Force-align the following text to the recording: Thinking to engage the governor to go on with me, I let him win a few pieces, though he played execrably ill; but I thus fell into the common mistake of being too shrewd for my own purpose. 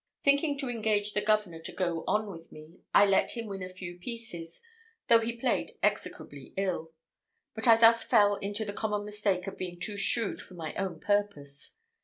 Thinking 0.23 0.57
to 0.57 0.67
engage 0.67 1.13
the 1.13 1.21
governor 1.21 1.59
to 1.59 1.71
go 1.71 2.03
on 2.07 2.25
with 2.25 2.51
me, 2.51 2.81
I 2.91 3.05
let 3.05 3.33
him 3.37 3.45
win 3.45 3.61
a 3.61 3.69
few 3.69 3.99
pieces, 3.99 4.59
though 5.09 5.19
he 5.19 5.37
played 5.37 5.73
execrably 5.83 6.55
ill; 6.57 6.91
but 7.53 7.67
I 7.67 7.77
thus 7.77 8.03
fell 8.03 8.37
into 8.37 8.65
the 8.65 8.73
common 8.73 9.05
mistake 9.05 9.45
of 9.45 9.59
being 9.59 9.79
too 9.79 9.97
shrewd 9.97 10.41
for 10.41 10.55
my 10.55 10.73
own 10.73 10.99
purpose. 10.99 11.75